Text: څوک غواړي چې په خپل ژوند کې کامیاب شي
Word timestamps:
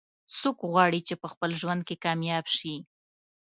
څوک 0.37 0.57
غواړي 0.71 0.99
چې 1.07 1.13
په 1.21 1.27
خپل 1.33 1.51
ژوند 1.61 1.81
کې 1.87 2.01
کامیاب 2.05 2.45
شي 2.57 2.75